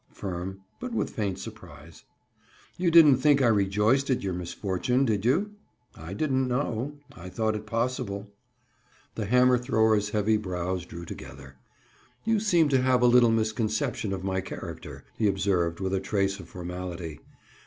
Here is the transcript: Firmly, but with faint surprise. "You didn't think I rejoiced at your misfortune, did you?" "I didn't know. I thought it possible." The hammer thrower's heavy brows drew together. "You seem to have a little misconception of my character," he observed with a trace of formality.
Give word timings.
Firmly, 0.11 0.55
but 0.79 0.93
with 0.93 1.11
faint 1.11 1.37
surprise. 1.37 2.05
"You 2.75 2.89
didn't 2.89 3.17
think 3.17 3.39
I 3.39 3.45
rejoiced 3.45 4.09
at 4.09 4.23
your 4.23 4.33
misfortune, 4.33 5.05
did 5.05 5.23
you?" 5.25 5.51
"I 5.95 6.13
didn't 6.15 6.47
know. 6.47 6.93
I 7.15 7.29
thought 7.29 7.53
it 7.55 7.67
possible." 7.67 8.33
The 9.13 9.27
hammer 9.27 9.59
thrower's 9.59 10.09
heavy 10.09 10.37
brows 10.37 10.87
drew 10.87 11.05
together. 11.05 11.57
"You 12.25 12.39
seem 12.39 12.67
to 12.69 12.81
have 12.81 13.03
a 13.03 13.05
little 13.05 13.29
misconception 13.29 14.11
of 14.11 14.23
my 14.23 14.41
character," 14.41 15.05
he 15.19 15.27
observed 15.27 15.79
with 15.79 15.93
a 15.93 15.99
trace 15.99 16.39
of 16.39 16.49
formality. 16.49 17.19